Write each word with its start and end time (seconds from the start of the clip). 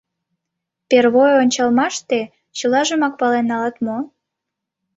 Первой 0.89 1.33
ончалмаште 1.43 2.19
чылажымак 2.57 3.13
пален 3.19 3.45
налат 3.51 3.75
мо? 3.85 3.97